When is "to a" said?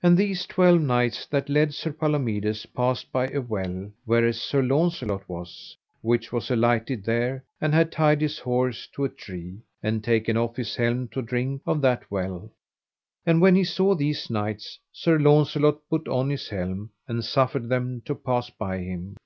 8.94-9.08